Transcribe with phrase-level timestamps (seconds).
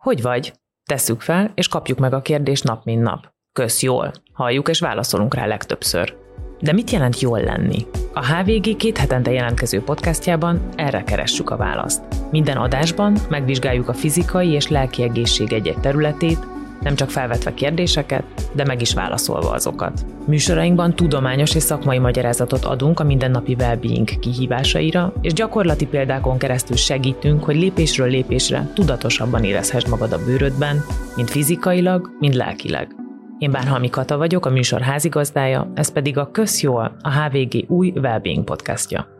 [0.00, 0.52] Hogy vagy?
[0.84, 3.28] Tesszük fel, és kapjuk meg a kérdést nap mint nap.
[3.52, 4.12] Kösz jól.
[4.32, 6.16] Halljuk és válaszolunk rá legtöbbször.
[6.60, 7.86] De mit jelent jól lenni?
[8.12, 12.02] A HVG két hetente jelentkező podcastjában erre keressük a választ.
[12.30, 16.46] Minden adásban megvizsgáljuk a fizikai és lelki egészség egy-egy területét,
[16.80, 20.06] nem csak felvetve kérdéseket, de meg is válaszolva azokat.
[20.26, 27.44] Műsorainkban tudományos és szakmai magyarázatot adunk a mindennapi well-being kihívásaira, és gyakorlati példákon keresztül segítünk,
[27.44, 30.84] hogy lépésről lépésre tudatosabban érezhess magad a bőrödben,
[31.16, 32.94] mind fizikailag, mind lelkileg.
[33.38, 38.44] Én Bárhalmi Kata vagyok, a műsor házigazdája, ez pedig a Közjól, a HVG új Wellbeing
[38.44, 39.19] podcastja.